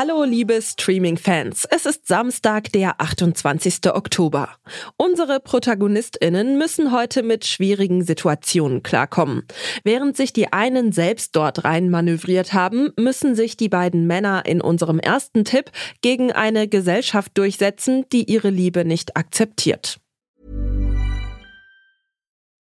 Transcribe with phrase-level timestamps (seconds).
[0.00, 3.92] Hallo liebe Streaming-Fans, es ist Samstag, der 28.
[3.92, 4.50] Oktober.
[4.96, 9.42] Unsere Protagonistinnen müssen heute mit schwierigen Situationen klarkommen.
[9.82, 14.60] Während sich die einen selbst dort rein manövriert haben, müssen sich die beiden Männer in
[14.60, 19.98] unserem ersten Tipp gegen eine Gesellschaft durchsetzen, die ihre Liebe nicht akzeptiert.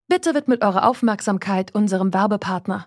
[0.08, 2.86] Bitte widmet eure Aufmerksamkeit unserem Werbepartner.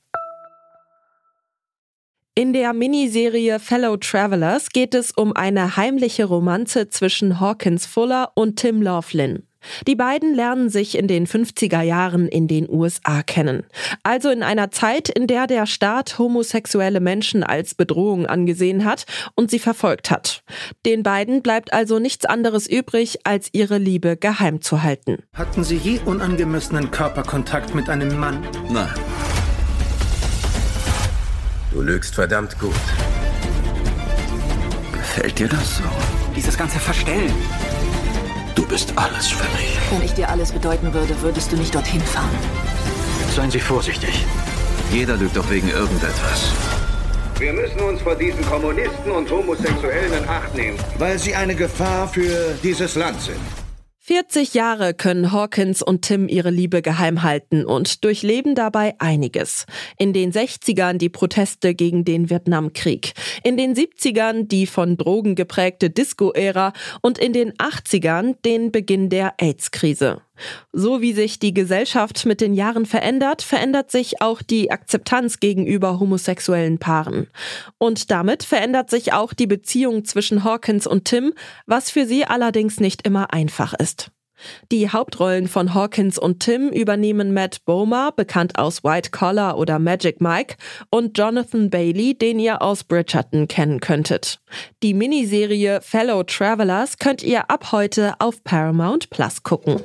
[2.33, 8.55] In der Miniserie Fellow Travelers geht es um eine heimliche Romanze zwischen Hawkins Fuller und
[8.55, 9.43] Tim Laughlin.
[9.85, 13.65] Die beiden lernen sich in den 50er Jahren in den USA kennen.
[14.03, 19.03] Also in einer Zeit, in der der Staat homosexuelle Menschen als Bedrohung angesehen hat
[19.35, 20.41] und sie verfolgt hat.
[20.85, 25.17] Den beiden bleibt also nichts anderes übrig, als ihre Liebe geheim zu halten.
[25.33, 28.47] Hatten Sie je unangemessenen Körperkontakt mit einem Mann?
[28.71, 28.87] Nein.
[31.71, 32.75] Du lügst verdammt gut.
[34.91, 35.83] Gefällt dir das so?
[36.35, 37.33] Dieses ganze Verstellen.
[38.55, 39.77] Du bist alles für mich.
[39.89, 42.29] Wenn ich dir alles bedeuten würde, würdest du nicht dorthin fahren.
[43.33, 44.25] Seien Sie vorsichtig.
[44.91, 46.51] Jeder lügt doch wegen irgendetwas.
[47.39, 50.77] Wir müssen uns vor diesen Kommunisten und Homosexuellen in Acht nehmen.
[50.97, 53.39] Weil sie eine Gefahr für dieses Land sind.
[54.11, 59.65] 40 Jahre können Hawkins und Tim ihre Liebe geheim halten und durchleben dabei einiges.
[59.97, 65.89] In den 60ern die Proteste gegen den Vietnamkrieg, in den 70ern die von Drogen geprägte
[65.89, 70.21] Disco-Ära und in den 80ern den Beginn der AIDS-Krise.
[70.71, 75.99] So wie sich die Gesellschaft mit den Jahren verändert, verändert sich auch die Akzeptanz gegenüber
[75.99, 77.27] homosexuellen Paaren.
[77.77, 81.33] Und damit verändert sich auch die Beziehung zwischen Hawkins und Tim,
[81.65, 84.11] was für sie allerdings nicht immer einfach ist.
[84.71, 90.21] Die Hauptrollen von Hawkins und Tim übernehmen Matt Bomer, bekannt aus White Collar oder Magic
[90.21, 90.55] Mike,
[90.89, 94.39] und Jonathan Bailey, den ihr aus Bridgerton kennen könntet.
[94.83, 99.79] Die Miniserie Fellow Travelers könnt ihr ab heute auf Paramount Plus gucken.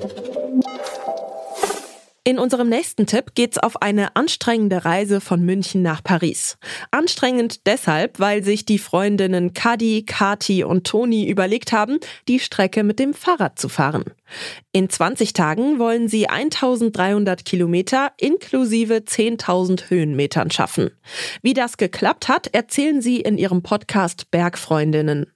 [2.29, 6.59] In unserem nächsten Tipp geht's auf eine anstrengende Reise von München nach Paris.
[6.91, 12.99] Anstrengend deshalb, weil sich die Freundinnen Kadi, Kati und Toni überlegt haben, die Strecke mit
[12.99, 14.07] dem Fahrrad zu fahren.
[14.73, 20.91] In 20 Tagen wollen sie 1300 Kilometer inklusive 10.000 Höhenmetern schaffen.
[21.43, 25.27] Wie das geklappt hat, erzählen sie in ihrem Podcast Bergfreundinnen.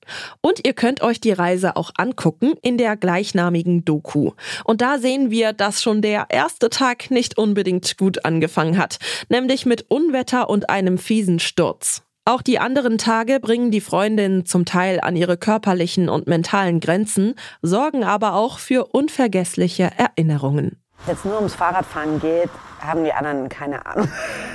[0.40, 4.32] Und ihr könnt euch die Reise auch angucken in der gleichnamigen Doku.
[4.64, 8.96] Und da sehen wir, dass schon der erste Tag nicht unbedingt gut angefangen hat,
[9.28, 12.04] nämlich mit Unwetter und einem fiesen Sturz.
[12.24, 17.34] Auch die anderen Tage bringen die Freundinnen zum Teil an ihre körperlichen und mentalen Grenzen,
[17.60, 20.80] sorgen aber auch für unvergessliche Erinnerungen.
[21.04, 22.48] Wenn es nur ums Fahrradfahren geht,
[22.80, 24.08] haben die anderen keine Ahnung.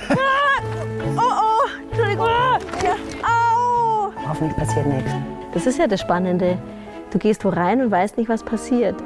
[1.16, 2.26] oh oh, Entschuldigung.
[2.26, 2.96] Ja.
[3.22, 4.10] Au.
[4.28, 5.12] Hoffentlich passiert nichts.
[5.54, 6.58] Das ist ja das Spannende.
[7.12, 8.96] Du gehst wo rein und weißt nicht, was passiert.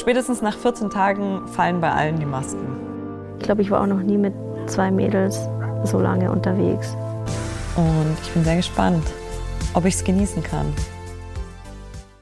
[0.00, 3.36] Spätestens nach 14 Tagen fallen bei allen die Masken.
[3.38, 4.32] Ich glaube, ich war auch noch nie mit
[4.66, 5.38] zwei Mädels
[5.84, 6.96] so lange unterwegs.
[7.76, 9.06] Und ich bin sehr gespannt,
[9.74, 10.72] ob ich es genießen kann.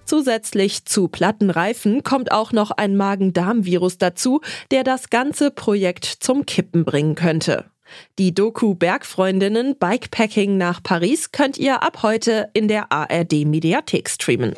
[0.06, 4.40] Zusätzlich zu platten Reifen kommt auch noch ein Magen-Darm-Virus dazu,
[4.72, 7.66] der das ganze Projekt zum Kippen bringen könnte.
[8.18, 14.54] Die Doku Bergfreundinnen Bikepacking nach Paris könnt ihr ab heute in der ARD Mediathek streamen.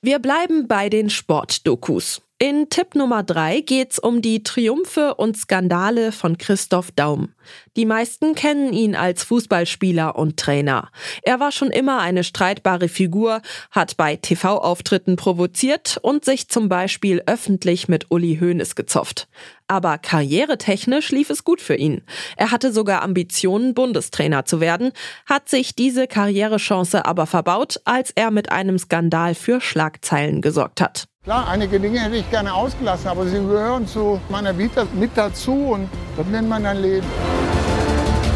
[0.00, 2.22] Wir bleiben bei den Sportdokus.
[2.38, 7.34] In Tipp Nummer drei geht's um die Triumphe und Skandale von Christoph Daum.
[7.76, 10.92] Die meisten kennen ihn als Fußballspieler und Trainer.
[11.22, 13.42] Er war schon immer eine streitbare Figur,
[13.72, 19.26] hat bei TV-Auftritten provoziert und sich zum Beispiel öffentlich mit Uli Hoeneß gezofft.
[19.68, 22.02] Aber karrieretechnisch lief es gut für ihn.
[22.36, 24.92] Er hatte sogar Ambitionen, Bundestrainer zu werden,
[25.26, 31.04] hat sich diese Karrierechance aber verbaut, als er mit einem Skandal für Schlagzeilen gesorgt hat.
[31.24, 35.52] Klar, einige Dinge hätte ich gerne ausgelassen, aber sie gehören zu meiner Vita mit dazu
[35.52, 37.06] und das nennt man ein Leben.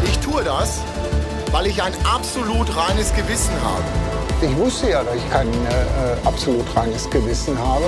[0.05, 0.83] Ich tue das,
[1.51, 3.83] weil ich ein absolut reines Gewissen habe.
[4.43, 7.85] Ich wusste ja, dass ich kein äh, absolut reines Gewissen habe.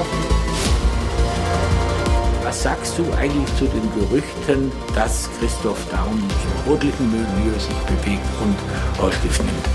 [2.66, 8.26] Was sagst du eigentlich zu den Gerüchten, dass Christoph Daum im sportlichen Milieu sich bewegt
[8.42, 8.56] und
[9.00, 9.66] Rauschgift nimmt?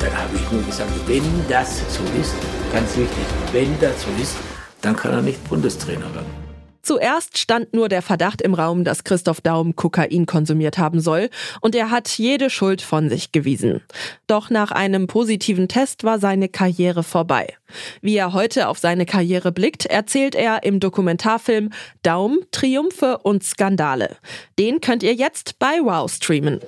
[0.00, 2.34] Dann habe ich nur gesagt, wenn das so ist,
[2.72, 4.34] ganz wichtig, wenn das so ist,
[4.80, 6.43] dann kann er nicht Bundestrainer werden.
[6.84, 11.30] Zuerst stand nur der Verdacht im Raum, dass Christoph Daum Kokain konsumiert haben soll,
[11.62, 13.80] und er hat jede Schuld von sich gewiesen.
[14.26, 17.54] Doch nach einem positiven Test war seine Karriere vorbei.
[18.02, 21.70] Wie er heute auf seine Karriere blickt, erzählt er im Dokumentarfilm
[22.02, 24.16] Daum, Triumphe und Skandale.
[24.58, 26.60] Den könnt ihr jetzt bei Wow streamen.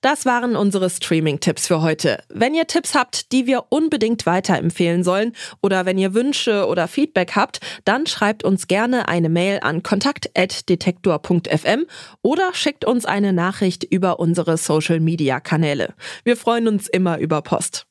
[0.00, 2.22] Das waren unsere Streaming-Tipps für heute.
[2.30, 7.36] Wenn ihr Tipps habt, die wir unbedingt weiterempfehlen sollen oder wenn ihr Wünsche oder Feedback
[7.36, 11.84] habt, dann schreibt uns gerne eine Mail an kontakt.detektor.fm
[12.22, 15.92] oder schickt uns eine Nachricht über unsere Social-Media-Kanäle.
[16.24, 17.86] Wir freuen uns immer über Post.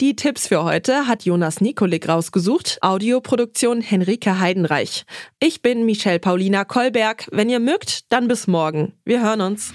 [0.00, 5.04] Die Tipps für heute hat Jonas Nikolik rausgesucht, Audioproduktion Henrike Heidenreich.
[5.40, 7.28] Ich bin Michelle Paulina Kolberg.
[7.30, 8.94] Wenn ihr mögt, dann bis morgen.
[9.04, 9.74] Wir hören uns.